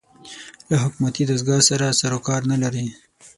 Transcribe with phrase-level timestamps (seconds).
[0.69, 2.85] له حکومتي دستګاه سره سر و کار نه لري